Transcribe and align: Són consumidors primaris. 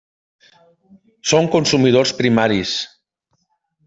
Són 1.31 1.49
consumidors 1.55 2.13
primaris. 2.21 2.73